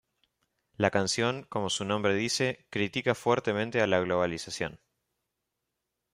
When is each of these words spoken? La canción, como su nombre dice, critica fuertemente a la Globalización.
La 0.77 0.89
canción, 0.89 1.43
como 1.43 1.69
su 1.69 1.85
nombre 1.85 2.15
dice, 2.15 2.65
critica 2.71 3.13
fuertemente 3.13 3.83
a 3.83 3.85
la 3.85 3.99
Globalización. 3.99 4.79